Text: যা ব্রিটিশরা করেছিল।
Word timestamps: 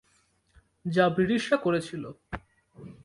যা 0.85 1.05
ব্রিটিশরা 1.09 1.57
করেছিল। 1.57 2.03